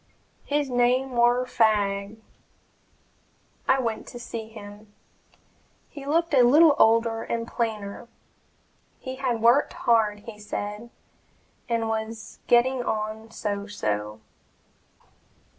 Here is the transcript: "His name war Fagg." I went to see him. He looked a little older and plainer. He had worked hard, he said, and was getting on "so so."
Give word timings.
"His 0.45 0.67
name 0.71 1.11
war 1.11 1.45
Fagg." 1.45 2.17
I 3.67 3.77
went 3.79 4.07
to 4.07 4.17
see 4.19 4.47
him. 4.47 4.91
He 5.89 6.07
looked 6.07 6.33
a 6.33 6.41
little 6.41 6.75
older 6.79 7.21
and 7.21 7.47
plainer. 7.47 8.07
He 8.97 9.17
had 9.17 9.43
worked 9.43 9.73
hard, 9.73 10.21
he 10.21 10.39
said, 10.39 10.89
and 11.69 11.87
was 11.87 12.39
getting 12.47 12.81
on 12.83 13.29
"so 13.29 13.67
so." 13.67 14.21